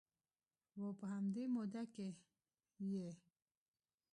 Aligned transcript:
و 0.81 0.83
په 0.99 1.05
همدې 1.13 1.43
موده 1.55 1.83
کې 1.93 2.07
یې 2.91 3.07